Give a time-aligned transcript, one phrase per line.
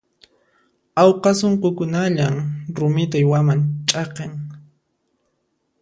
[1.01, 2.25] Awqa sunqukunalla
[2.75, 3.59] rumita uywaman
[3.89, 4.31] ch'aqin.